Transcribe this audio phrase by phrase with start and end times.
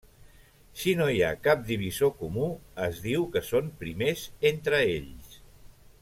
[0.83, 2.47] Si no hi ha cap divisor comú,
[2.87, 5.37] es diu que són primers entre ells.